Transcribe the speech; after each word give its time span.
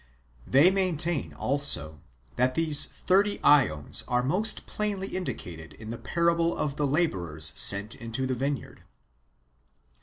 They 0.47 0.71
maintain 0.71 1.31
also, 1.31 1.99
that 2.35 2.55
these 2.55 2.87
thirty 2.87 3.37
^ons 3.37 4.03
are 4.07 4.23
most 4.23 4.65
plainly 4.65 5.09
indicated 5.15 5.73
in 5.73 5.91
the 5.91 5.99
parable^ 5.99 6.55
of 6.57 6.75
the 6.75 6.87
labourers 6.87 7.53
sent 7.55 7.93
into 7.93 8.25
the 8.25 8.33
vineyard. 8.33 8.81